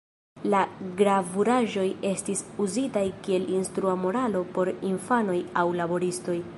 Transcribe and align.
La 0.51 0.59
gravuraĵoj 1.01 1.83
estis 2.13 2.41
uzitaj 2.67 3.05
kiel 3.27 3.47
instrua 3.59 3.95
moralo 4.09 4.45
por 4.57 4.73
infanoj 4.95 5.41
aŭ 5.63 5.71
laboristoj. 5.83 6.45